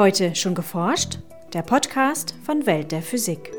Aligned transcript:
Heute 0.00 0.34
schon 0.34 0.54
geforscht? 0.54 1.18
Der 1.52 1.60
Podcast 1.60 2.34
von 2.46 2.64
Welt 2.64 2.90
der 2.90 3.02
Physik. 3.02 3.52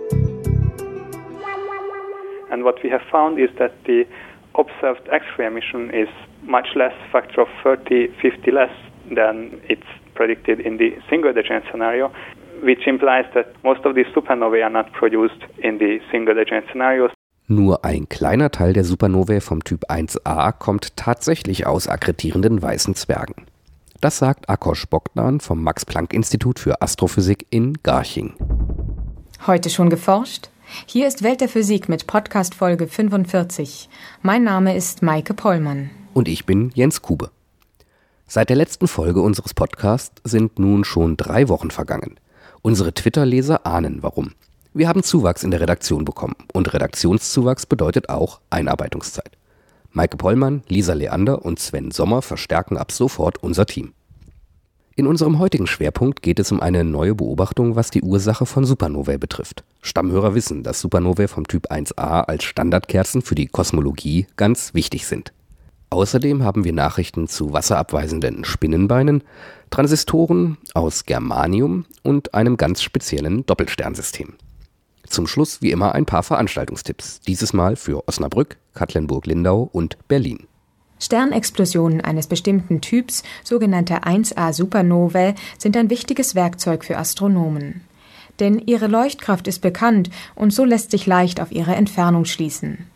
And 2.50 2.64
what 2.64 2.84
we 2.84 2.90
have 2.90 3.04
found 3.12 3.38
is 3.38 3.52
that 3.60 3.74
the 3.86 4.08
observed 4.54 5.08
X-ray 5.08 5.46
emission 5.46 5.92
is 5.92 6.10
much 6.42 6.66
less, 6.74 6.94
factor 7.12 7.44
of 7.44 7.48
30, 7.62 8.08
50 8.24 8.50
less 8.50 8.72
than 9.16 9.62
it's 9.70 9.86
predicted 10.16 10.60
in 10.60 10.80
the 10.80 10.98
single 11.12 11.32
degenerate 11.32 11.70
scenario, 11.72 12.10
which 12.64 12.88
implies 12.88 13.26
that 13.36 13.54
most 13.64 13.86
of 13.86 13.94
the 13.94 14.04
supernovae 14.06 14.64
are 14.64 14.72
not 14.72 14.92
produced 14.94 15.46
in 15.60 15.78
the 15.78 16.00
single 16.10 16.34
degenerate 16.34 16.68
scenarios. 16.72 17.12
Nur 17.46 17.86
ein 17.86 18.10
kleiner 18.10 18.50
Teil 18.50 18.74
der 18.74 18.84
Supernovae 18.84 19.42
vom 19.42 19.64
Typ 19.64 19.84
1a 19.92 20.54
kommt 20.54 20.98
tatsächlich 20.98 21.68
aus 21.68 21.88
akkretierenden 21.88 22.64
weißen 22.64 22.96
Zwergen. 22.96 23.46
Das 24.02 24.18
sagt 24.18 24.50
Akos 24.50 24.88
Bogdan 24.88 25.40
vom 25.42 25.62
Max-Planck-Institut 25.62 26.58
für 26.58 26.82
Astrophysik 26.82 27.46
in 27.52 27.78
Garching. 27.84 28.34
Heute 29.46 29.70
schon 29.70 29.92
geforscht? 29.92 30.50
Hier 30.88 31.08
ist 31.08 31.22
Welt 31.22 31.40
der 31.40 31.48
Physik 31.48 31.88
mit 31.88 32.08
Podcast 32.08 32.56
Folge 32.56 32.88
45. 32.88 33.90
Mein 34.24 34.44
Name 34.44 34.76
ist 34.76 35.04
Maike 35.04 35.36
Pollmann. 35.36 35.92
Und 36.16 36.28
ich 36.28 36.48
bin 36.48 36.72
Jens 36.74 37.04
Kube. 37.04 37.30
Seit 38.26 38.50
der 38.50 38.56
letzten 38.56 38.88
Folge 38.88 39.22
unseres 39.22 39.54
Podcasts 39.54 40.20
sind 40.24 40.58
nun 40.58 40.84
schon 40.84 41.16
drei 41.16 41.48
Wochen 41.48 41.70
vergangen. 41.70 42.20
Unsere 42.64 42.96
Twitter-Leser 42.96 43.68
ahnen 43.68 44.02
warum. 44.02 44.32
Wir 44.74 44.88
haben 44.88 45.04
Zuwachs 45.04 45.44
in 45.44 45.52
der 45.52 45.62
Redaktion 45.62 46.06
bekommen 46.06 46.38
und 46.54 46.74
Redaktionszuwachs 46.74 47.68
bedeutet 47.68 48.10
auch 48.10 48.40
Einarbeitungszeit. 48.50 49.38
Maike 49.94 50.18
Pollmann, 50.18 50.64
Lisa 50.68 50.94
Leander 50.94 51.44
und 51.44 51.60
Sven 51.60 51.92
Sommer 51.92 52.22
verstärken 52.22 52.78
ab 52.78 52.92
sofort 52.92 53.44
unser 53.44 53.66
Team. 53.66 53.94
In 54.96 55.08
unserem 55.08 55.40
heutigen 55.40 55.68
Schwerpunkt 55.68 56.22
geht 56.22 56.40
es 56.40 56.52
um 56.52 56.62
eine 56.62 56.84
neue 56.84 57.16
Beobachtung, 57.16 57.76
was 57.76 57.92
die 57.92 58.02
Ursache 58.02 58.46
von 58.46 58.66
Supernovae 58.66 59.18
betrifft. 59.18 59.64
Stammhörer 59.82 60.36
wissen, 60.36 60.64
dass 60.64 60.82
Supernovae 60.82 61.28
vom 61.28 61.48
Typ 61.48 61.72
1a 61.72 62.22
als 62.22 62.44
Standardkerzen 62.44 63.22
für 63.22 63.36
die 63.36 63.48
Kosmologie 63.48 64.28
ganz 64.36 64.74
wichtig 64.74 65.08
sind. 65.08 65.34
Außerdem 65.90 66.44
haben 66.44 66.64
wir 66.64 66.72
Nachrichten 66.72 67.28
zu 67.28 67.52
wasserabweisenden 67.52 68.46
Spinnenbeinen, 68.46 69.24
Transistoren 69.72 70.58
aus 70.74 71.06
Germanium 71.06 71.86
und 72.02 72.34
einem 72.34 72.56
ganz 72.56 72.82
speziellen 72.82 73.46
Doppelsternsystem. 73.46 74.36
Zum 75.12 75.28
Schluss 75.28 75.62
wie 75.62 75.72
immer 75.72 75.94
ein 75.94 76.06
paar 76.06 76.24
Veranstaltungstipps, 76.24 77.20
dieses 77.20 77.52
Mal 77.52 77.76
für 77.76 78.08
Osnabrück, 78.08 78.56
Katlenburg-Lindau 78.76 79.70
und 79.74 79.98
Berlin. 80.08 80.48
Sternexplosionen 81.00 82.00
eines 82.00 82.28
bestimmten 82.28 82.80
Typs, 82.80 83.24
sogenannte 83.44 84.04
1A 84.04 84.54
Supernovae, 84.54 85.36
sind 85.58 85.76
ein 85.76 85.90
wichtiges 85.90 86.34
Werkzeug 86.34 86.86
für 86.86 86.98
Astronomen. 86.98 87.82
Denn 88.40 88.58
ihre 88.66 88.88
Leuchtkraft 88.88 89.50
ist 89.50 89.60
bekannt 89.60 90.10
und 90.36 90.54
so 90.54 90.64
lässt 90.64 90.92
sich 90.92 91.06
leicht 91.08 91.42
auf 91.42 91.52
ihre 91.52 91.76
Entfernung 91.76 92.24
schließen. 92.24 92.88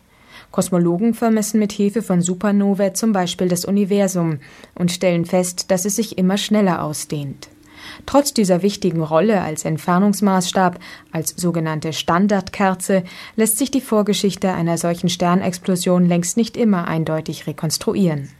Kosmologen 0.52 1.12
vermessen 1.12 1.60
mit 1.60 1.72
Hilfe 1.72 2.00
von 2.00 2.22
Supernovae 2.22 2.94
zum 2.94 3.12
Beispiel 3.12 3.48
das 3.48 3.66
Universum 3.66 4.38
und 4.74 4.90
stellen 4.90 5.26
fest, 5.26 5.70
dass 5.70 5.84
es 5.84 5.96
sich 5.96 6.16
immer 6.16 6.38
schneller 6.38 6.82
ausdehnt. 6.82 7.50
Trotz 8.06 8.34
dieser 8.34 8.62
wichtigen 8.62 9.02
Rolle 9.02 9.40
als 9.40 9.64
Entfernungsmaßstab, 9.64 10.78
als 11.12 11.30
sogenannte 11.30 11.92
Standardkerze, 11.92 13.04
lässt 13.36 13.58
sich 13.58 13.70
die 13.70 13.80
Vorgeschichte 13.80 14.52
einer 14.52 14.78
solchen 14.78 15.08
Sternexplosion 15.08 16.06
längst 16.06 16.36
nicht 16.36 16.56
immer 16.56 16.88
eindeutig 16.88 17.46
rekonstruieren. 17.46 18.30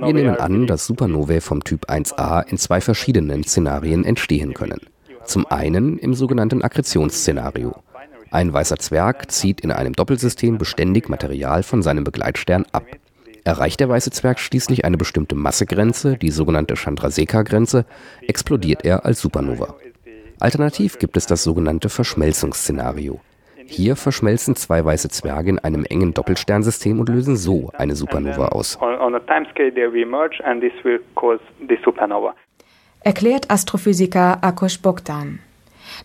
Wir 0.00 0.12
nehmen 0.12 0.36
an, 0.36 0.66
dass 0.66 0.86
Supernovae 0.86 1.40
vom 1.40 1.64
Typ 1.64 1.86
1a 1.88 2.48
in 2.48 2.58
zwei 2.58 2.80
verschiedenen 2.80 3.42
Szenarien 3.44 4.04
entstehen 4.04 4.54
können. 4.54 4.80
Zum 5.24 5.46
einen 5.46 5.98
im 5.98 6.14
sogenannten 6.14 6.62
Akkretionsszenario. 6.62 7.74
Ein 8.30 8.52
weißer 8.52 8.76
Zwerg 8.76 9.30
zieht 9.30 9.62
in 9.62 9.72
einem 9.72 9.94
Doppelsystem 9.94 10.58
beständig 10.58 11.08
Material 11.08 11.62
von 11.62 11.82
seinem 11.82 12.04
Begleitstern 12.04 12.66
ab. 12.72 12.84
Erreicht 13.44 13.80
der 13.80 13.88
weiße 13.88 14.10
Zwerg 14.10 14.38
schließlich 14.38 14.84
eine 14.84 14.96
bestimmte 14.96 15.34
Massegrenze, 15.34 16.16
die 16.16 16.30
sogenannte 16.30 16.76
Chandrasekhar-Grenze, 16.76 17.86
explodiert 18.26 18.84
er 18.84 19.04
als 19.04 19.20
Supernova. 19.20 19.74
Alternativ 20.40 20.98
gibt 20.98 21.16
es 21.16 21.26
das 21.26 21.42
sogenannte 21.42 21.88
Verschmelzungsszenario. 21.88 23.20
Hier 23.66 23.96
verschmelzen 23.96 24.56
zwei 24.56 24.84
weiße 24.84 25.10
Zwerge 25.10 25.50
in 25.50 25.58
einem 25.58 25.84
engen 25.84 26.14
Doppelsternsystem 26.14 27.00
und 27.00 27.08
lösen 27.08 27.36
so 27.36 27.70
eine 27.76 27.96
Supernova 27.96 28.48
aus. 28.48 28.78
Erklärt 33.00 33.50
Astrophysiker 33.50 34.38
Akos 34.42 34.78
Bogdan. 34.78 35.40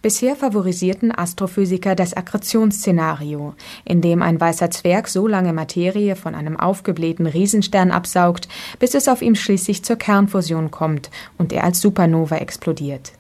Bisher 0.02 0.36
favorisierten 0.36 1.12
Astrophysiker 1.12 1.96
das 1.96 2.14
Akkretionsszenario, 2.14 3.54
in 3.86 4.02
dem 4.02 4.22
ein 4.22 4.40
weißer 4.40 4.72
Zwerg 4.72 5.08
so 5.08 5.28
lange 5.28 5.54
Materie 5.54 6.16
von 6.16 6.36
einem 6.36 6.60
aufgeblähten 6.60 7.26
Riesenstern 7.26 7.92
absaugt, 7.92 8.48
bis 8.80 8.96
es 8.96 9.08
auf 9.08 9.22
ihm 9.22 9.36
schließlich 9.36 9.84
zur 9.84 9.98
Kernfusion 9.98 10.72
kommt 10.72 11.10
und 11.38 11.54
er 11.54 11.64
als 11.64 11.80
Supernova 11.82 12.38
explodiert. 12.38 13.14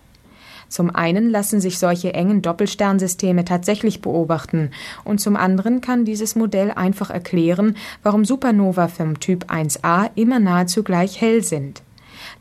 Zum 0.73 0.89
einen 0.89 1.29
lassen 1.29 1.61
sich 1.61 1.78
solche 1.78 2.16
engen 2.16 2.41
Doppelsternsysteme 2.41 3.45
tatsächlich 3.45 4.01
beobachten 4.01 4.72
und 5.03 5.22
zum 5.22 5.35
anderen 5.35 5.81
kann 5.81 6.03
dieses 6.03 6.35
Modell 6.35 6.72
einfach 6.72 7.11
erklären, 7.11 7.78
warum 8.01 8.25
Supernova 8.25 8.88
vom 8.88 9.19
Typ 9.19 9.51
1a 9.51 10.09
immer 10.16 10.40
nahezu 10.40 10.81
gleich 10.81 11.22
hell 11.22 11.44
sind. 11.44 11.84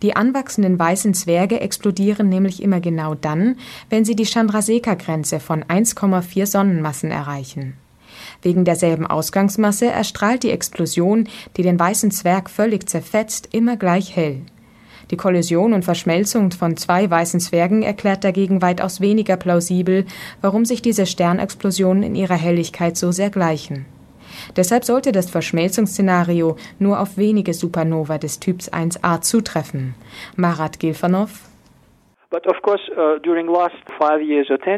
Die 0.00 0.16
anwachsenden 0.16 0.78
weißen 0.78 1.14
Zwerge 1.14 1.60
explodieren 1.60 2.28
nämlich 2.28 2.62
immer 2.62 2.80
genau 2.80 3.14
dann, 3.14 3.56
wenn 3.90 4.04
sie 4.04 4.16
die 4.16 4.26
Chandrasekhar-Grenze 4.26 5.40
von 5.40 5.64
1,4 5.64 6.46
Sonnenmassen 6.46 7.10
erreichen. 7.10 7.74
Wegen 8.40 8.64
derselben 8.64 9.06
Ausgangsmasse 9.06 9.86
erstrahlt 9.86 10.42
die 10.42 10.50
Explosion, 10.50 11.28
die 11.56 11.62
den 11.62 11.78
weißen 11.78 12.10
Zwerg 12.10 12.50
völlig 12.50 12.88
zerfetzt, 12.88 13.48
immer 13.52 13.76
gleich 13.76 14.16
hell. 14.16 14.42
Die 15.10 15.16
Kollision 15.16 15.74
und 15.74 15.84
Verschmelzung 15.84 16.50
von 16.52 16.76
zwei 16.76 17.10
weißen 17.10 17.40
Zwergen 17.40 17.82
erklärt 17.82 18.24
dagegen 18.24 18.62
weitaus 18.62 19.00
weniger 19.00 19.36
plausibel, 19.36 20.06
warum 20.40 20.64
sich 20.64 20.80
diese 20.80 21.06
Sternexplosionen 21.06 22.02
in 22.02 22.14
ihrer 22.14 22.36
Helligkeit 22.36 22.96
so 22.96 23.12
sehr 23.12 23.30
gleichen. 23.30 23.84
Deshalb 24.56 24.84
sollte 24.84 25.12
das 25.12 25.30
Verschmelzungsszenario 25.30 26.56
nur 26.78 27.00
auf 27.00 27.16
wenige 27.16 27.54
Supernova 27.54 28.18
des 28.18 28.40
Typs 28.40 28.72
1a 28.72 29.20
zutreffen. 29.20 29.94
Marat 30.36 30.78
Gilfanov 30.78 31.30
uh, 32.32 33.18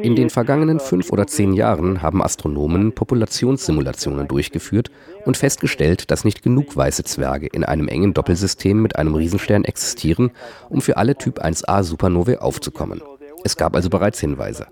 in 0.03 0.17
den 0.17 0.31
vergangenen 0.31 0.81
fünf 0.81 1.13
oder 1.13 1.27
zehn 1.29 1.53
Jahren 1.53 2.03
haben 2.03 2.21
Astronomen 2.21 2.93
Populationssimulationen 2.93 4.27
durchgeführt 4.27 4.91
und 5.25 5.37
festgestellt, 5.37 6.11
dass 6.11 6.25
nicht 6.25 6.43
genug 6.43 6.77
weiße 6.77 7.05
Zwerge 7.05 7.47
in 7.47 7.65
einem 7.65 7.87
engen 7.87 8.13
Doppelsystem 8.13 8.83
mit 8.83 8.97
einem 8.97 9.15
Riesenstern 9.15 9.65
existieren, 9.65 10.33
um 10.69 10.81
für 10.81 10.97
alle 10.97 11.17
Typ 11.17 11.41
1a 11.41 11.85
Supernovae 11.85 12.39
aufzukommen. 12.39 13.01
Es 13.45 13.57
gab 13.57 13.77
also 13.77 13.89
bereits 13.89 14.19
Hinweise. 14.19 14.67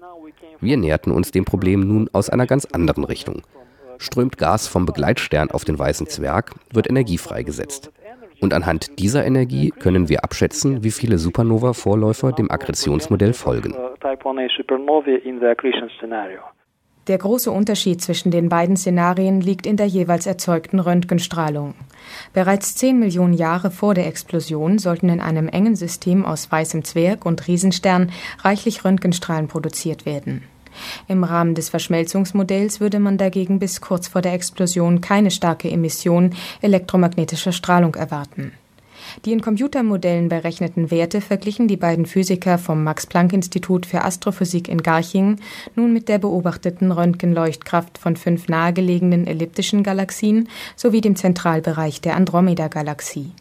Wir 0.61 0.77
näherten 0.77 1.13
uns 1.13 1.31
dem 1.31 1.45
Problem 1.45 1.81
nun 1.81 2.11
aus 2.13 2.31
einer 2.31 2.47
ganz 2.47 2.65
anderen 2.65 3.05
Richtung. 3.05 3.43
Strömt 4.03 4.37
Gas 4.37 4.67
vom 4.67 4.85
Begleitstern 4.85 5.53
auf 5.53 5.65
den 5.65 5.79
weißen 5.79 6.09
Zwerg, 6.09 6.51
wird 6.73 6.91
Energie 6.91 7.19
freigesetzt. 7.19 7.93
Und 8.41 8.53
anhand 8.53 8.99
dieser 8.99 9.25
Energie 9.25 9.71
können 9.71 10.09
wir 10.09 10.25
abschätzen, 10.25 10.83
wie 10.83 10.91
viele 10.91 11.19
Supernova-Vorläufer 11.19 12.33
dem 12.33 12.51
Akkretionsmodell 12.51 13.33
folgen. 13.33 13.75
Der 17.07 17.19
große 17.19 17.51
Unterschied 17.51 18.03
zwischen 18.03 18.33
den 18.33 18.49
beiden 18.49 18.77
Szenarien 18.77 19.41
liegt 19.41 19.67
in 19.67 19.77
der 19.77 19.87
jeweils 19.87 20.27
erzeugten 20.27 20.81
Röntgenstrahlung. 20.81 21.75
Bereits 22.33 22.75
10 22.75 22.99
Millionen 22.99 23.35
Jahre 23.35 23.71
vor 23.71 23.95
der 23.95 24.09
Explosion 24.09 24.79
sollten 24.79 25.09
in 25.11 25.21
einem 25.21 25.49
engen 25.49 25.77
System 25.77 26.25
aus 26.25 26.51
weißem 26.51 26.83
Zwerg 26.83 27.25
und 27.25 27.47
Riesenstern 27.47 28.11
reichlich 28.41 28.85
Röntgenstrahlen 28.85 29.47
produziert 29.47 30.07
werden. 30.07 30.43
Im 31.09 31.25
Rahmen 31.25 31.55
des 31.55 31.69
Verschmelzungsmodells 31.69 32.81
würde 32.81 32.99
man 32.99 33.19
dagegen 33.19 33.59
bis 33.59 33.81
kurz 33.81 34.09
vor 34.09 34.23
der 34.23 34.35
Explosion 34.35 35.01
keine 35.01 35.31
starke 35.31 35.71
Emission 35.71 36.35
elektromagnetischer 36.61 37.53
Strahlung 37.53 37.95
erwarten. 37.95 38.53
Die 39.25 39.33
in 39.33 39.43
Computermodellen 39.43 40.29
berechneten 40.29 40.91
Werte 40.91 41.21
verglichen 41.21 41.69
die 41.69 41.77
beiden 41.77 42.07
Physiker 42.07 42.59
vom 42.59 42.85
Max-Planck-Institut 42.85 43.87
für 43.87 44.05
Astrophysik 44.05 44.69
in 44.69 44.83
Garching 44.83 45.37
nun 45.75 45.93
mit 45.93 46.09
der 46.09 46.19
beobachteten 46.19 46.93
Röntgenleuchtkraft 46.93 47.99
von 47.99 48.17
fünf 48.17 48.49
nahegelegenen 48.49 49.27
elliptischen 49.27 49.83
Galaxien 49.83 50.49
sowie 50.77 51.01
dem 51.01 51.17
Zentralbereich 51.17 52.01
der 52.01 52.17
Andromeda-Galaxie. 52.17 53.33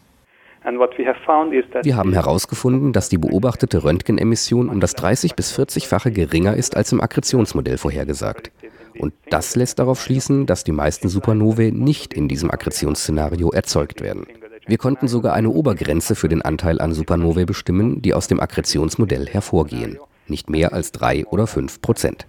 Wir 1.84 1.96
haben 1.96 2.12
herausgefunden, 2.12 2.92
dass 2.92 3.08
die 3.08 3.18
beobachtete 3.18 3.84
Röntgenemission 3.84 4.68
um 4.68 4.80
das 4.80 4.94
30 4.94 5.34
bis 5.34 5.58
40-fache 5.58 6.10
geringer 6.10 6.54
ist 6.54 6.76
als 6.76 6.92
im 6.92 7.00
Akkretionsmodell 7.00 7.78
vorhergesagt. 7.78 8.52
Und 8.98 9.14
das 9.30 9.56
lässt 9.56 9.78
darauf 9.78 10.00
schließen, 10.00 10.46
dass 10.46 10.64
die 10.64 10.72
meisten 10.72 11.08
Supernovae 11.08 11.72
nicht 11.72 12.14
in 12.14 12.28
diesem 12.28 12.50
Akkretionsszenario 12.50 13.50
erzeugt 13.50 14.02
werden. 14.02 14.26
Wir 14.66 14.78
konnten 14.78 15.08
sogar 15.08 15.34
eine 15.34 15.48
Obergrenze 15.48 16.14
für 16.14 16.28
den 16.28 16.42
Anteil 16.42 16.80
an 16.80 16.92
Supernovae 16.92 17.46
bestimmen, 17.46 18.00
die 18.00 18.14
aus 18.14 18.28
dem 18.28 18.38
Akkretionsmodell 18.38 19.26
hervorgehen. 19.26 19.98
Nicht 20.28 20.50
mehr 20.50 20.72
als 20.72 20.92
drei 20.92 21.26
oder 21.26 21.46
fünf 21.46 21.80
Prozent. 21.80 22.26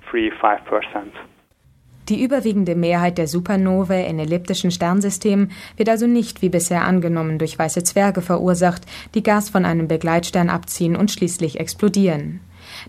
Die 2.10 2.22
überwiegende 2.22 2.76
Mehrheit 2.76 3.18
der 3.18 3.28
Supernovae 3.28 4.06
in 4.06 4.20
elliptischen 4.20 4.72
Sternsystemen 4.72 5.52
wird 5.78 5.88
also 5.88 6.06
nicht 6.06 6.42
wie 6.42 6.50
bisher 6.50 6.84
angenommen 6.84 7.40
durch 7.40 7.58
weiße 7.58 7.84
Zwerge 7.84 8.22
verursacht, 8.22 8.84
die 9.16 9.24
Gas 9.24 9.50
von 9.50 9.64
einem 9.64 9.88
Begleitstern 9.88 10.50
abziehen 10.50 10.96
und 10.96 11.12
schließlich 11.12 11.60
explodieren. 11.60 12.42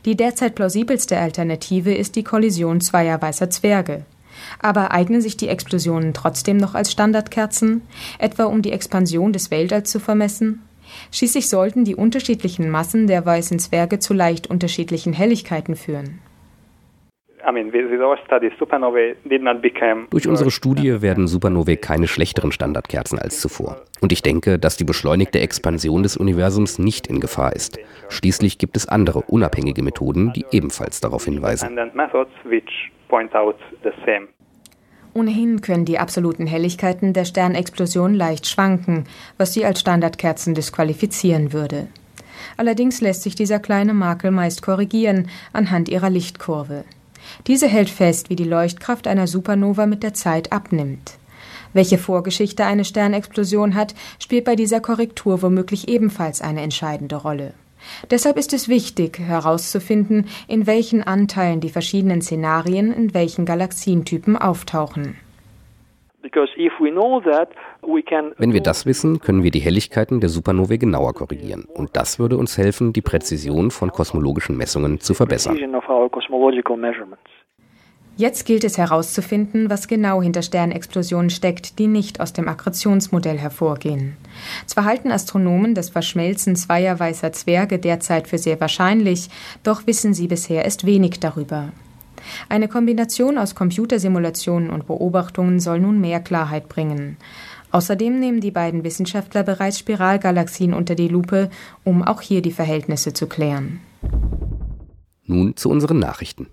Die 0.04 0.16
derzeit 0.16 0.54
plausibelste 0.54 1.18
Alternative 1.18 1.94
ist 1.94 2.16
die 2.16 2.24
Kollision 2.24 2.80
zweier 2.80 3.20
weißer 3.20 3.50
Zwerge. 3.50 4.04
Aber 4.58 4.90
eignen 4.90 5.22
sich 5.22 5.36
die 5.36 5.48
Explosionen 5.48 6.12
trotzdem 6.12 6.56
noch 6.56 6.74
als 6.74 6.90
Standardkerzen, 6.90 7.82
etwa 8.18 8.44
um 8.44 8.62
die 8.62 8.72
Expansion 8.72 9.32
des 9.32 9.52
Weltalls 9.52 9.90
zu 9.90 10.00
vermessen? 10.00 10.60
Schließlich 11.12 11.48
sollten 11.48 11.84
die 11.84 11.94
unterschiedlichen 11.94 12.68
Massen 12.68 13.06
der 13.06 13.24
weißen 13.24 13.58
Zwerge 13.58 14.00
zu 14.00 14.12
leicht 14.12 14.48
unterschiedlichen 14.48 15.12
Helligkeiten 15.12 15.76
führen. 15.76 16.18
Durch 20.10 20.28
unsere 20.28 20.50
Studie 20.50 21.02
werden 21.02 21.26
Supernovae 21.28 21.76
keine 21.76 22.08
schlechteren 22.08 22.52
Standardkerzen 22.52 23.18
als 23.18 23.40
zuvor. 23.40 23.82
Und 24.00 24.12
ich 24.12 24.22
denke, 24.22 24.58
dass 24.58 24.76
die 24.76 24.84
beschleunigte 24.84 25.40
Expansion 25.40 26.02
des 26.02 26.16
Universums 26.16 26.78
nicht 26.78 27.06
in 27.06 27.20
Gefahr 27.20 27.54
ist. 27.54 27.78
Schließlich 28.08 28.58
gibt 28.58 28.76
es 28.76 28.88
andere 28.88 29.20
unabhängige 29.22 29.82
Methoden, 29.82 30.32
die 30.34 30.44
ebenfalls 30.50 31.00
darauf 31.00 31.24
hinweisen. 31.24 31.78
Ohnehin 35.16 35.60
können 35.60 35.84
die 35.84 35.98
absoluten 35.98 36.46
Helligkeiten 36.46 37.12
der 37.12 37.24
Sternexplosion 37.24 38.14
leicht 38.14 38.48
schwanken, 38.48 39.04
was 39.38 39.54
sie 39.54 39.64
als 39.64 39.80
Standardkerzen 39.80 40.54
disqualifizieren 40.54 41.52
würde. 41.52 41.86
Allerdings 42.56 43.00
lässt 43.00 43.22
sich 43.22 43.36
dieser 43.36 43.60
kleine 43.60 43.94
Makel 43.94 44.32
meist 44.32 44.62
korrigieren 44.62 45.28
anhand 45.52 45.88
ihrer 45.88 46.10
Lichtkurve. 46.10 46.84
Diese 47.46 47.66
hält 47.66 47.90
fest, 47.90 48.30
wie 48.30 48.36
die 48.36 48.44
Leuchtkraft 48.44 49.06
einer 49.06 49.26
Supernova 49.26 49.86
mit 49.86 50.02
der 50.02 50.14
Zeit 50.14 50.52
abnimmt. 50.52 51.18
Welche 51.72 51.98
Vorgeschichte 51.98 52.64
eine 52.64 52.84
Sternexplosion 52.84 53.74
hat, 53.74 53.94
spielt 54.18 54.44
bei 54.44 54.56
dieser 54.56 54.80
Korrektur 54.80 55.42
womöglich 55.42 55.88
ebenfalls 55.88 56.40
eine 56.40 56.62
entscheidende 56.62 57.16
Rolle. 57.16 57.52
Deshalb 58.10 58.38
ist 58.38 58.52
es 58.52 58.68
wichtig, 58.68 59.18
herauszufinden, 59.18 60.26
in 60.48 60.66
welchen 60.66 61.02
Anteilen 61.02 61.60
die 61.60 61.68
verschiedenen 61.68 62.22
Szenarien 62.22 62.92
in 62.92 63.12
welchen 63.12 63.44
Galaxientypen 63.44 64.36
auftauchen. 64.36 65.16
Wenn 68.38 68.52
wir 68.52 68.62
das 68.62 68.86
wissen, 68.86 69.20
können 69.20 69.42
wir 69.42 69.50
die 69.50 69.60
Helligkeiten 69.60 70.20
der 70.20 70.28
Supernovae 70.30 70.78
genauer 70.78 71.14
korrigieren. 71.14 71.64
Und 71.74 71.96
das 71.96 72.18
würde 72.18 72.36
uns 72.36 72.56
helfen, 72.58 72.92
die 72.92 73.02
Präzision 73.02 73.70
von 73.70 73.90
kosmologischen 73.90 74.56
Messungen 74.56 75.00
zu 75.00 75.14
verbessern. 75.14 75.58
Jetzt 78.16 78.46
gilt 78.46 78.62
es 78.62 78.78
herauszufinden, 78.78 79.70
was 79.70 79.88
genau 79.88 80.22
hinter 80.22 80.42
Sternexplosionen 80.42 81.30
steckt, 81.30 81.80
die 81.80 81.88
nicht 81.88 82.20
aus 82.20 82.32
dem 82.32 82.48
Akkretionsmodell 82.48 83.38
hervorgehen. 83.38 84.16
Zwar 84.66 84.84
halten 84.84 85.10
Astronomen 85.10 85.74
das 85.74 85.90
Verschmelzen 85.90 86.54
zweier 86.54 87.00
weißer 87.00 87.32
Zwerge 87.32 87.80
derzeit 87.80 88.28
für 88.28 88.38
sehr 88.38 88.60
wahrscheinlich, 88.60 89.30
doch 89.64 89.88
wissen 89.88 90.14
sie 90.14 90.28
bisher 90.28 90.64
erst 90.64 90.86
wenig 90.86 91.18
darüber. 91.18 91.72
Eine 92.48 92.68
Kombination 92.68 93.38
aus 93.38 93.54
Computersimulationen 93.54 94.70
und 94.70 94.86
Beobachtungen 94.86 95.60
soll 95.60 95.80
nun 95.80 96.00
mehr 96.00 96.20
Klarheit 96.20 96.68
bringen. 96.68 97.16
Außerdem 97.70 98.20
nehmen 98.20 98.40
die 98.40 98.52
beiden 98.52 98.84
Wissenschaftler 98.84 99.42
bereits 99.42 99.80
Spiralgalaxien 99.80 100.74
unter 100.74 100.94
die 100.94 101.08
Lupe, 101.08 101.50
um 101.82 102.02
auch 102.02 102.20
hier 102.20 102.40
die 102.40 102.52
Verhältnisse 102.52 103.12
zu 103.12 103.26
klären. 103.26 103.80
Nun 105.24 105.56
zu 105.56 105.70
unseren 105.70 105.98
Nachrichten. 105.98 106.46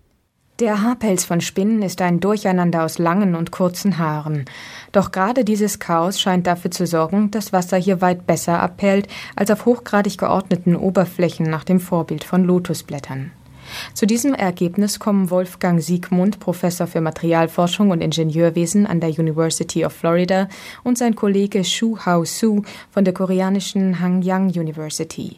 Der 0.61 0.83
Haarpelz 0.83 1.25
von 1.25 1.41
Spinnen 1.41 1.81
ist 1.81 2.03
ein 2.03 2.19
Durcheinander 2.19 2.83
aus 2.83 2.99
langen 2.99 3.35
und 3.35 3.49
kurzen 3.51 3.97
Haaren. 3.97 4.45
Doch 4.91 5.11
gerade 5.11 5.43
dieses 5.43 5.79
Chaos 5.79 6.19
scheint 6.19 6.45
dafür 6.45 6.69
zu 6.69 6.85
sorgen, 6.85 7.31
dass 7.31 7.51
Wasser 7.51 7.77
hier 7.77 7.99
weit 7.99 8.27
besser 8.27 8.59
abperlt 8.59 9.07
als 9.35 9.49
auf 9.49 9.65
hochgradig 9.65 10.19
geordneten 10.19 10.75
Oberflächen 10.75 11.49
nach 11.49 11.63
dem 11.63 11.79
Vorbild 11.79 12.23
von 12.23 12.43
Lotusblättern. 12.43 13.31
Zu 13.93 14.05
diesem 14.05 14.33
Ergebnis 14.33 14.99
kommen 14.99 15.29
Wolfgang 15.29 15.81
Siegmund, 15.81 16.39
Professor 16.39 16.87
für 16.87 17.01
Materialforschung 17.01 17.91
und 17.91 18.01
Ingenieurwesen 18.01 18.87
an 18.87 18.99
der 18.99 19.09
University 19.09 19.85
of 19.85 19.93
Florida, 19.93 20.49
und 20.83 20.97
sein 20.97 21.15
Kollege 21.15 21.63
Shu 21.63 21.97
Hao 21.99 22.25
Su 22.25 22.63
von 22.91 23.05
der 23.05 23.13
koreanischen 23.13 23.99
Hanyang 23.99 24.47
University. 24.47 25.37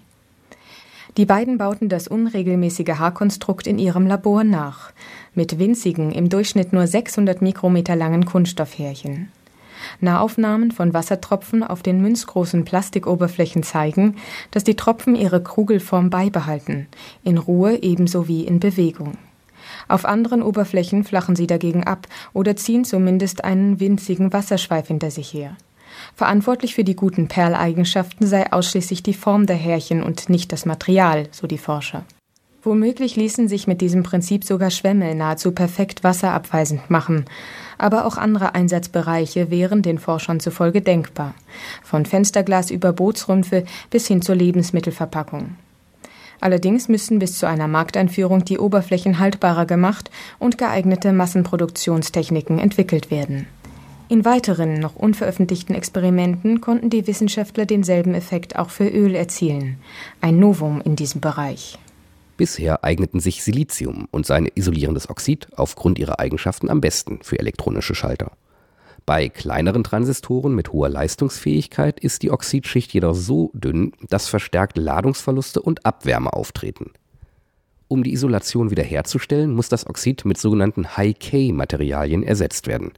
Die 1.18 1.26
beiden 1.26 1.60
bauten 1.60 1.90
das 1.90 2.08
unregelmäßige 2.08 2.98
Haarkonstrukt 2.98 3.68
in 3.68 3.78
ihrem 3.78 4.08
Labor 4.08 4.44
nach, 4.44 4.92
mit 5.36 5.60
winzigen, 5.60 6.12
im 6.12 6.30
Durchschnitt 6.30 6.74
nur 6.74 6.88
600 6.88 7.42
Mikrometer 7.42 7.96
langen 7.96 8.26
Kunststoffhärchen. 8.26 9.32
Nahaufnahmen 10.00 10.72
von 10.72 10.94
Wassertropfen 10.94 11.64
auf 11.64 11.82
den 11.84 12.02
münzgroßen 12.02 12.66
Plastikoberflächen 12.66 13.64
zeigen, 13.64 14.16
dass 14.52 14.64
die 14.64 14.76
Tropfen 14.76 15.16
ihre 15.16 15.42
Kugelform 15.42 16.10
beibehalten, 16.10 16.88
in 17.24 17.38
Ruhe 17.38 17.82
ebenso 17.82 18.28
wie 18.28 18.46
in 18.46 18.60
Bewegung. 18.60 19.18
Auf 19.88 20.06
anderen 20.06 20.42
Oberflächen 20.42 21.04
flachen 21.04 21.36
sie 21.36 21.48
dagegen 21.48 21.84
ab 21.84 22.08
oder 22.34 22.56
ziehen 22.56 22.86
zumindest 22.86 23.44
einen 23.44 23.80
winzigen 23.80 24.34
Wasserschweif 24.34 24.88
hinter 24.88 25.12
sich 25.12 25.34
her. 25.34 25.56
Verantwortlich 26.16 26.76
für 26.76 26.84
die 26.84 26.96
guten 26.96 27.28
Perleigenschaften 27.28 28.28
sei 28.28 28.52
ausschließlich 28.52 29.04
die 29.04 29.14
Form 29.14 29.46
der 29.46 29.56
Härchen 29.56 30.04
und 30.04 30.30
nicht 30.30 30.52
das 30.52 30.66
Material, 30.66 31.28
so 31.32 31.48
die 31.48 31.58
Forscher. 31.58 32.06
Womöglich 32.66 33.18
ließen 33.18 33.50
sich 33.50 33.68
mit 33.68 33.82
diesem 33.82 34.04
Prinzip 34.04 34.46
sogar 34.46 34.72
Schwämme 34.72 35.16
nahezu 35.16 35.52
perfekt 35.52 36.06
wasserabweisend 36.06 36.90
machen, 36.90 37.26
aber 37.78 38.06
auch 38.06 38.16
andere 38.18 38.56
Einsatzbereiche 38.56 39.52
wären 39.52 39.82
den 39.82 39.98
Forschern 39.98 40.40
zufolge 40.40 40.82
denkbar, 40.82 41.34
von 41.84 42.06
Fensterglas 42.06 42.72
über 42.72 42.94
Bootsrümpfe 42.94 43.66
bis 43.90 44.08
hin 44.08 44.22
zur 44.22 44.36
Lebensmittelverpackung. 44.36 45.58
Allerdings 46.40 46.88
müssten 46.88 47.20
bis 47.20 47.38
zu 47.38 47.48
einer 47.48 47.68
Markteinführung 47.68 48.46
die 48.46 48.60
Oberflächen 48.60 49.20
haltbarer 49.20 49.66
gemacht 49.66 50.10
und 50.40 50.58
geeignete 50.58 51.12
Massenproduktionstechniken 51.12 52.60
entwickelt 52.60 53.12
werden. 53.12 53.48
In 54.08 54.24
weiteren, 54.24 54.80
noch 54.80 54.96
unveröffentlichten 54.96 55.76
Experimenten 55.76 56.62
konnten 56.62 56.90
die 56.90 57.08
Wissenschaftler 57.08 57.66
denselben 57.66 58.14
Effekt 58.14 58.58
auch 58.58 58.70
für 58.70 58.88
Öl 58.88 59.16
erzielen, 59.16 59.78
ein 60.22 60.40
Novum 60.40 60.82
in 60.82 60.96
diesem 60.96 61.20
Bereich. 61.20 61.78
Bisher 62.44 62.84
eigneten 62.84 63.22
sich 63.22 63.42
Silizium 63.42 64.10
und 64.12 64.26
sein 64.26 64.50
isolierendes 64.54 65.10
Oxid 65.10 65.48
aufgrund 65.56 65.98
ihrer 65.98 66.20
Eigenschaften 66.20 66.70
am 66.70 66.82
besten 66.82 67.20
für 67.24 67.40
elektronische 67.40 67.96
Schalter. 67.96 68.34
Bei 69.06 69.30
kleineren 69.30 69.86
Transistoren 69.86 70.54
mit 70.54 70.74
hoher 70.74 70.90
Leistungsfähigkeit 70.90 72.02
ist 72.02 72.22
die 72.22 72.32
Oxidschicht 72.32 72.94
jedoch 72.94 73.16
so 73.16 73.50
dünn, 73.54 73.94
dass 74.10 74.28
verstärkt 74.28 74.78
Ladungsverluste 74.78 75.62
und 75.62 75.86
Abwärme 75.86 76.34
auftreten. 76.34 76.92
Um 77.88 78.04
die 78.04 78.12
Isolation 78.12 78.72
wiederherzustellen, 78.72 79.54
muss 79.54 79.70
das 79.70 79.88
Oxid 79.88 80.26
mit 80.26 80.38
sogenannten 80.38 80.98
High-K-Materialien 80.98 82.24
ersetzt 82.24 82.68
werden. 82.68 82.92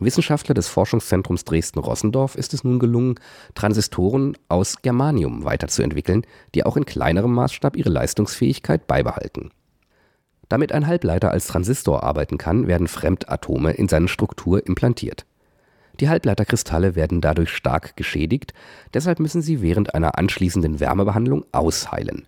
Wissenschaftler 0.00 0.54
des 0.54 0.68
Forschungszentrums 0.68 1.44
Dresden-Rossendorf 1.44 2.34
ist 2.34 2.54
es 2.54 2.64
nun 2.64 2.78
gelungen, 2.78 3.16
Transistoren 3.54 4.36
aus 4.48 4.82
Germanium 4.82 5.44
weiterzuentwickeln, 5.44 6.26
die 6.54 6.64
auch 6.64 6.76
in 6.76 6.86
kleinerem 6.86 7.32
Maßstab 7.34 7.76
ihre 7.76 7.90
Leistungsfähigkeit 7.90 8.86
beibehalten. 8.86 9.50
Damit 10.48 10.72
ein 10.72 10.86
Halbleiter 10.86 11.30
als 11.30 11.46
Transistor 11.46 12.02
arbeiten 12.02 12.38
kann, 12.38 12.66
werden 12.66 12.88
Fremdatome 12.88 13.72
in 13.72 13.88
seine 13.88 14.08
Struktur 14.08 14.66
implantiert. 14.66 15.26
Die 16.00 16.08
Halbleiterkristalle 16.08 16.94
werden 16.94 17.20
dadurch 17.20 17.50
stark 17.50 17.96
geschädigt, 17.96 18.54
deshalb 18.94 19.20
müssen 19.20 19.42
sie 19.42 19.62
während 19.62 19.94
einer 19.94 20.18
anschließenden 20.18 20.80
Wärmebehandlung 20.80 21.44
ausheilen 21.52 22.26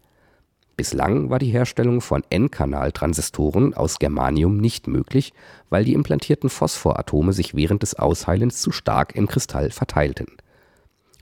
Bislang 0.76 1.28
war 1.28 1.38
die 1.38 1.50
Herstellung 1.50 2.00
von 2.00 2.22
N-Kanal-Transistoren 2.30 3.74
aus 3.74 3.98
Germanium 3.98 4.56
nicht 4.56 4.88
möglich, 4.88 5.32
weil 5.68 5.84
die 5.84 5.92
implantierten 5.92 6.48
Phosphoratome 6.48 7.32
sich 7.32 7.54
während 7.54 7.82
des 7.82 7.94
Ausheilens 7.94 8.60
zu 8.62 8.72
stark 8.72 9.14
im 9.14 9.28
Kristall 9.28 9.70
verteilten. 9.70 10.26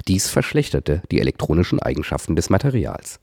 Dies 0.06 0.28
verschlechterte 0.28 1.02
die 1.10 1.20
elektronischen 1.20 1.80
Eigenschaften 1.80 2.36
des 2.36 2.48
Materials. 2.48 3.18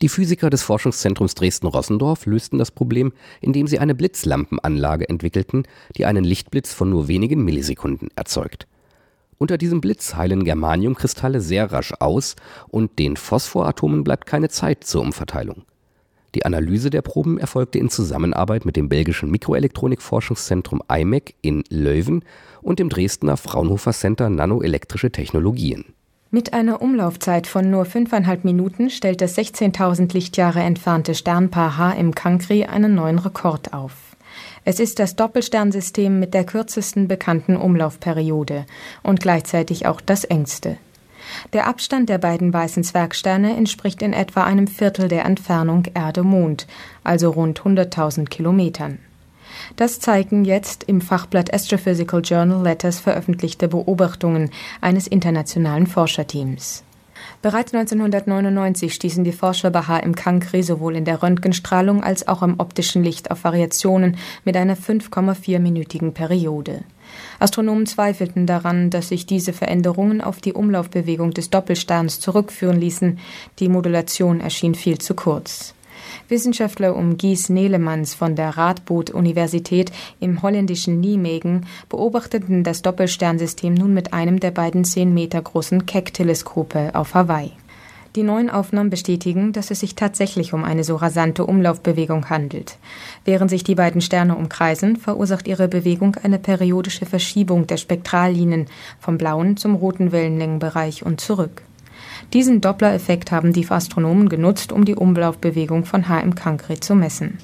Die 0.00 0.08
Physiker 0.08 0.48
des 0.48 0.62
Forschungszentrums 0.62 1.34
Dresden-Rossendorf 1.34 2.24
lösten 2.24 2.58
das 2.58 2.70
Problem, 2.70 3.12
indem 3.42 3.66
sie 3.66 3.78
eine 3.78 3.94
Blitzlampenanlage 3.94 5.08
entwickelten, 5.08 5.64
die 5.96 6.06
einen 6.06 6.24
Lichtblitz 6.24 6.72
von 6.72 6.88
nur 6.88 7.06
wenigen 7.06 7.44
Millisekunden 7.44 8.08
erzeugt 8.16 8.66
unter 9.40 9.56
diesem 9.56 9.80
Blitz 9.80 10.14
heilen 10.14 10.44
Germaniumkristalle 10.44 11.40
sehr 11.40 11.72
rasch 11.72 11.94
aus 11.98 12.36
und 12.68 12.98
den 12.98 13.16
Phosphoratomen 13.16 14.04
bleibt 14.04 14.26
keine 14.26 14.50
Zeit 14.50 14.84
zur 14.84 15.00
Umverteilung. 15.00 15.62
Die 16.34 16.44
Analyse 16.44 16.90
der 16.90 17.02
Proben 17.02 17.38
erfolgte 17.38 17.78
in 17.78 17.88
Zusammenarbeit 17.88 18.66
mit 18.66 18.76
dem 18.76 18.90
belgischen 18.90 19.30
Mikroelektronikforschungszentrum 19.30 20.82
IMEC 20.88 21.34
in 21.40 21.64
Leuven 21.70 22.22
und 22.60 22.78
dem 22.78 22.90
Dresdner 22.90 23.38
Fraunhofer 23.38 23.92
Center 23.92 24.28
Nanoelektrische 24.28 25.10
Technologien. 25.10 25.86
Mit 26.30 26.52
einer 26.52 26.82
Umlaufzeit 26.82 27.46
von 27.46 27.70
nur 27.70 27.86
fünfeinhalb 27.86 28.44
Minuten 28.44 28.90
stellt 28.90 29.22
das 29.22 29.36
16.000 29.36 30.12
Lichtjahre 30.12 30.60
entfernte 30.60 31.14
Sternpaar 31.14 31.78
H 31.78 31.92
im 31.92 32.14
Cancri 32.14 32.66
einen 32.66 32.94
neuen 32.94 33.18
Rekord 33.18 33.72
auf. 33.72 34.09
Es 34.70 34.78
ist 34.78 35.00
das 35.00 35.16
Doppelsternsystem 35.16 36.20
mit 36.20 36.32
der 36.32 36.44
kürzesten 36.44 37.08
bekannten 37.08 37.56
Umlaufperiode 37.56 38.66
und 39.02 39.18
gleichzeitig 39.18 39.86
auch 39.86 40.00
das 40.00 40.22
engste. 40.22 40.76
Der 41.52 41.66
Abstand 41.66 42.08
der 42.08 42.18
beiden 42.18 42.52
weißen 42.52 42.84
Zwergsterne 42.84 43.56
entspricht 43.56 44.00
in 44.00 44.12
etwa 44.12 44.44
einem 44.44 44.68
Viertel 44.68 45.08
der 45.08 45.24
Entfernung 45.24 45.86
Erde-Mond, 45.92 46.68
also 47.02 47.30
rund 47.30 47.62
100.000 47.62 48.26
Kilometern. 48.26 49.00
Das 49.74 49.98
zeigen 49.98 50.44
jetzt 50.44 50.84
im 50.84 51.00
Fachblatt 51.00 51.52
Astrophysical 51.52 52.20
Journal 52.22 52.62
Letters 52.62 53.00
veröffentlichte 53.00 53.66
Beobachtungen 53.66 54.50
eines 54.80 55.08
internationalen 55.08 55.88
Forscherteams. 55.88 56.84
Bereits 57.42 57.72
1999 57.72 58.92
stießen 58.92 59.24
die 59.24 59.32
Forscher 59.32 59.70
bei 59.70 59.82
HM 59.82 60.14
Cancri 60.14 60.62
sowohl 60.62 60.94
in 60.94 61.06
der 61.06 61.22
Röntgenstrahlung 61.22 62.02
als 62.02 62.28
auch 62.28 62.42
im 62.42 62.60
optischen 62.60 63.02
Licht 63.02 63.30
auf 63.30 63.44
Variationen 63.44 64.18
mit 64.44 64.58
einer 64.58 64.76
5,4-minütigen 64.76 66.12
Periode. 66.12 66.84
Astronomen 67.38 67.86
zweifelten 67.86 68.46
daran, 68.46 68.90
dass 68.90 69.08
sich 69.08 69.24
diese 69.24 69.54
Veränderungen 69.54 70.20
auf 70.20 70.42
die 70.42 70.52
Umlaufbewegung 70.52 71.30
des 71.30 71.48
Doppelsterns 71.48 72.20
zurückführen 72.20 72.78
ließen. 72.78 73.18
Die 73.58 73.70
Modulation 73.70 74.40
erschien 74.40 74.74
viel 74.74 74.98
zu 74.98 75.14
kurz. 75.14 75.74
Wissenschaftler 76.30 76.96
um 76.96 77.16
Gies 77.16 77.48
Nelemans 77.48 78.14
von 78.14 78.36
der 78.36 78.56
Radboud-Universität 78.56 79.92
im 80.20 80.42
holländischen 80.42 81.00
Nijmegen 81.00 81.66
beobachteten 81.88 82.64
das 82.64 82.82
Doppelsternsystem 82.82 83.74
nun 83.74 83.92
mit 83.92 84.12
einem 84.12 84.40
der 84.40 84.52
beiden 84.52 84.84
zehn 84.84 85.12
Meter 85.12 85.42
großen 85.42 85.86
Keck-Teleskope 85.86 86.94
auf 86.94 87.14
Hawaii. 87.14 87.52
Die 88.16 88.24
neuen 88.24 88.50
Aufnahmen 88.50 88.90
bestätigen, 88.90 89.52
dass 89.52 89.70
es 89.70 89.80
sich 89.80 89.94
tatsächlich 89.94 90.52
um 90.52 90.64
eine 90.64 90.82
so 90.82 90.96
rasante 90.96 91.46
Umlaufbewegung 91.46 92.28
handelt. 92.28 92.76
Während 93.24 93.50
sich 93.50 93.62
die 93.62 93.76
beiden 93.76 94.00
Sterne 94.00 94.34
umkreisen, 94.34 94.96
verursacht 94.96 95.46
ihre 95.46 95.68
Bewegung 95.68 96.16
eine 96.20 96.40
periodische 96.40 97.06
Verschiebung 97.06 97.68
der 97.68 97.76
Spektrallinien 97.76 98.66
vom 98.98 99.16
blauen 99.16 99.56
zum 99.56 99.76
roten 99.76 100.10
Wellenlängenbereich 100.10 101.04
und 101.04 101.20
zurück. 101.20 101.62
Diesen 102.32 102.60
Doppler-Effekt 102.60 103.32
haben 103.32 103.52
die 103.52 103.68
Astronomen 103.68 104.28
genutzt, 104.28 104.70
um 104.72 104.84
die 104.84 104.94
Umlaufbewegung 104.94 105.84
von 105.84 106.08
HM 106.08 106.36
Cancri 106.36 106.78
zu 106.78 106.94
messen. 106.94 107.38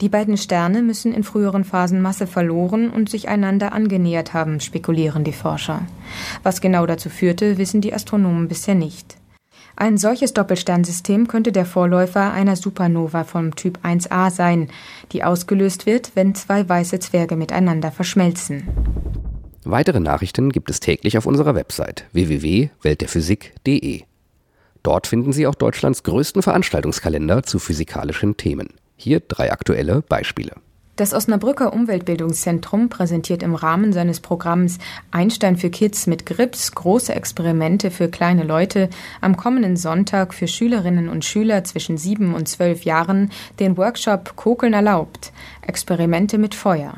Die 0.00 0.08
beiden 0.08 0.36
Sterne 0.36 0.82
müssen 0.82 1.12
in 1.12 1.24
früheren 1.24 1.64
Phasen 1.64 2.00
Masse 2.00 2.26
verloren 2.26 2.90
und 2.90 3.08
sich 3.08 3.28
einander 3.28 3.72
angenähert 3.72 4.34
haben, 4.34 4.60
spekulieren 4.60 5.24
die 5.24 5.32
Forscher. 5.32 5.82
Was 6.42 6.60
genau 6.60 6.86
dazu 6.86 7.08
führte, 7.08 7.58
wissen 7.58 7.80
die 7.80 7.94
Astronomen 7.94 8.48
bisher 8.48 8.74
nicht. 8.74 9.16
Ein 9.76 9.98
solches 9.98 10.32
Doppelsternsystem 10.32 11.26
könnte 11.26 11.50
der 11.50 11.66
Vorläufer 11.66 12.32
einer 12.32 12.54
Supernova 12.54 13.24
vom 13.24 13.56
Typ 13.56 13.80
1a 13.84 14.30
sein, 14.30 14.68
die 15.10 15.24
ausgelöst 15.24 15.86
wird, 15.86 16.12
wenn 16.14 16.36
zwei 16.36 16.68
weiße 16.68 17.00
Zwerge 17.00 17.34
miteinander 17.34 17.90
verschmelzen. 17.90 18.68
Weitere 19.64 19.98
Nachrichten 19.98 20.52
gibt 20.52 20.68
es 20.68 20.78
täglich 20.78 21.16
auf 21.16 21.24
unserer 21.24 21.54
Website 21.54 22.04
www.weltderphysik.de. 22.12 24.02
Dort 24.82 25.06
finden 25.06 25.32
Sie 25.32 25.46
auch 25.46 25.54
Deutschlands 25.54 26.02
größten 26.02 26.42
Veranstaltungskalender 26.42 27.42
zu 27.44 27.58
physikalischen 27.58 28.36
Themen. 28.36 28.68
Hier 28.96 29.20
drei 29.20 29.50
aktuelle 29.50 30.02
Beispiele. 30.02 30.52
Das 30.96 31.14
Osnabrücker 31.14 31.72
Umweltbildungszentrum 31.72 32.90
präsentiert 32.90 33.42
im 33.42 33.54
Rahmen 33.54 33.94
seines 33.94 34.20
Programms 34.20 34.78
Einstein 35.10 35.56
für 35.56 35.70
Kids 35.70 36.06
mit 36.06 36.26
Grips 36.26 36.72
große 36.72 37.14
Experimente 37.14 37.90
für 37.90 38.08
kleine 38.08 38.44
Leute 38.44 38.90
am 39.22 39.36
kommenden 39.36 39.76
Sonntag 39.76 40.34
für 40.34 40.46
Schülerinnen 40.46 41.08
und 41.08 41.24
Schüler 41.24 41.64
zwischen 41.64 41.96
sieben 41.96 42.34
und 42.34 42.48
zwölf 42.48 42.84
Jahren 42.84 43.30
den 43.58 43.78
Workshop 43.78 44.36
Kokeln 44.36 44.74
erlaubt. 44.74 45.32
Experimente 45.62 46.36
mit 46.36 46.54
Feuer. 46.54 46.94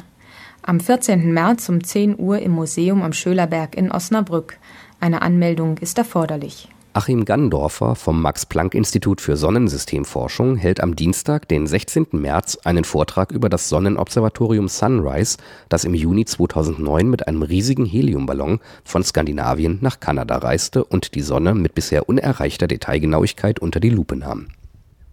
Am 0.68 0.80
14. 0.80 1.32
März 1.32 1.68
um 1.68 1.84
10 1.84 2.18
Uhr 2.18 2.40
im 2.40 2.50
Museum 2.50 3.02
am 3.02 3.12
Schölerberg 3.12 3.76
in 3.76 3.92
Osnabrück. 3.92 4.58
Eine 4.98 5.22
Anmeldung 5.22 5.78
ist 5.78 5.96
erforderlich. 5.96 6.68
Achim 6.92 7.24
Gandorfer 7.24 7.94
vom 7.94 8.20
Max-Planck-Institut 8.20 9.20
für 9.20 9.36
Sonnensystemforschung 9.36 10.56
hält 10.56 10.80
am 10.80 10.96
Dienstag, 10.96 11.46
den 11.46 11.68
16. 11.68 12.08
März, 12.10 12.58
einen 12.64 12.82
Vortrag 12.82 13.30
über 13.30 13.48
das 13.48 13.68
Sonnenobservatorium 13.68 14.66
Sunrise, 14.66 15.36
das 15.68 15.84
im 15.84 15.94
Juni 15.94 16.24
2009 16.24 17.08
mit 17.08 17.28
einem 17.28 17.42
riesigen 17.42 17.86
Heliumballon 17.86 18.58
von 18.82 19.04
Skandinavien 19.04 19.78
nach 19.82 20.00
Kanada 20.00 20.36
reiste 20.36 20.82
und 20.82 21.14
die 21.14 21.22
Sonne 21.22 21.54
mit 21.54 21.76
bisher 21.76 22.08
unerreichter 22.08 22.66
Detailgenauigkeit 22.66 23.60
unter 23.60 23.78
die 23.78 23.90
Lupe 23.90 24.16
nahm. 24.16 24.48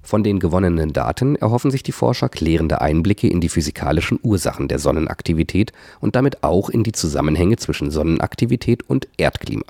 Von 0.03 0.24
den 0.24 0.39
gewonnenen 0.39 0.93
Daten 0.93 1.36
erhoffen 1.36 1.72
sich 1.72 1.81
die 1.81 1.91
Forscher 1.91 2.29
klärende 2.29 2.81
Einblicke 2.81 3.27
in 3.27 3.41
die 3.41 3.50
physikalischen 3.50 4.19
Ursachen 4.22 4.67
der 4.67 4.79
Sonnenaktivität 4.79 5.72
und 6.01 6.15
damit 6.15 6.43
auch 6.43 6.69
in 6.69 6.83
die 6.83 6.91
Zusammenhänge 6.91 7.55
zwischen 7.55 7.89
Sonnenaktivität 7.89 8.83
und 8.83 9.07
Erdklima 9.17 9.65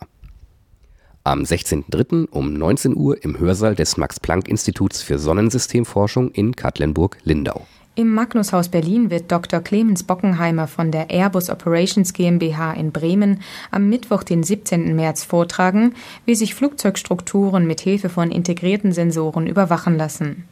am 1.23 1.43
16.03. 1.43 2.27
um 2.31 2.53
19 2.53 2.97
Uhr 2.97 3.23
im 3.23 3.39
Hörsaal 3.39 3.75
des 3.75 3.95
Max-Planck-Instituts 3.95 5.01
für 5.01 5.19
Sonnensystemforschung 5.19 6.31
in 6.31 6.55
Katlenburg-Lindau. 6.55 7.65
Im 7.95 8.11
Magnushaus 8.15 8.69
Berlin 8.69 9.11
wird 9.11 9.31
Dr. 9.31 9.59
Clemens 9.59 10.01
Bockenheimer 10.01 10.65
von 10.65 10.89
der 10.89 11.11
Airbus 11.11 11.51
Operations 11.51 12.13
GmbH 12.13 12.73
in 12.73 12.91
Bremen 12.91 13.41
am 13.69 13.87
Mittwoch, 13.87 14.23
den 14.23 14.41
17. 14.41 14.95
März 14.95 15.23
vortragen, 15.23 15.93
wie 16.25 16.33
sich 16.33 16.55
Flugzeugstrukturen 16.55 17.67
mit 17.67 17.81
Hilfe 17.81 18.09
von 18.09 18.31
integrierten 18.31 18.93
Sensoren 18.93 19.45
überwachen 19.45 19.95
lassen. 19.95 20.45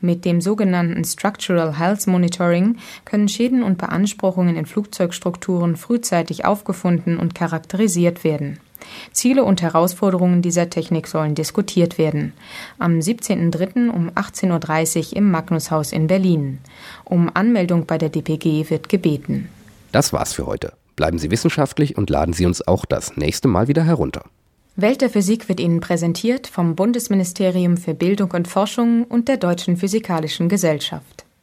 Mit 0.00 0.24
dem 0.24 0.40
sogenannten 0.40 1.04
Structural 1.04 1.78
Health 1.78 2.08
Monitoring 2.08 2.78
können 3.04 3.28
Schäden 3.28 3.62
und 3.62 3.78
Beanspruchungen 3.78 4.56
in 4.56 4.66
Flugzeugstrukturen 4.66 5.76
frühzeitig 5.76 6.46
aufgefunden 6.46 7.16
und 7.16 7.32
charakterisiert 7.32 8.24
werden. 8.24 8.58
Ziele 9.12 9.44
und 9.44 9.62
Herausforderungen 9.62 10.42
dieser 10.42 10.70
Technik 10.70 11.06
sollen 11.06 11.34
diskutiert 11.34 11.98
werden. 11.98 12.32
Am 12.78 12.98
17.03. 12.98 13.90
um 13.90 14.10
18.30 14.10 15.10
Uhr 15.10 15.16
im 15.16 15.30
Magnushaus 15.30 15.92
in 15.92 16.06
Berlin. 16.06 16.58
Um 17.04 17.30
Anmeldung 17.32 17.86
bei 17.86 17.98
der 17.98 18.08
DPG 18.08 18.70
wird 18.70 18.88
gebeten. 18.88 19.48
Das 19.92 20.12
war's 20.12 20.32
für 20.32 20.46
heute. 20.46 20.72
Bleiben 20.96 21.18
Sie 21.18 21.30
wissenschaftlich 21.30 21.96
und 21.96 22.10
laden 22.10 22.32
Sie 22.32 22.46
uns 22.46 22.66
auch 22.66 22.84
das 22.84 23.16
nächste 23.16 23.48
Mal 23.48 23.68
wieder 23.68 23.84
herunter. 23.84 24.24
Welt 24.74 25.00
der 25.00 25.10
Physik 25.10 25.48
wird 25.48 25.60
Ihnen 25.60 25.80
präsentiert 25.80 26.46
vom 26.46 26.76
Bundesministerium 26.76 27.76
für 27.76 27.94
Bildung 27.94 28.30
und 28.30 28.46
Forschung 28.46 29.04
und 29.04 29.28
der 29.28 29.36
Deutschen 29.36 29.76
Physikalischen 29.76 30.48
Gesellschaft. 30.48 31.24